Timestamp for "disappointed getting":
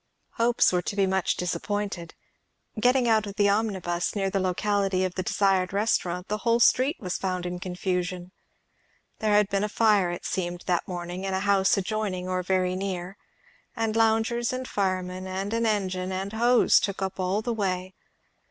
1.35-3.07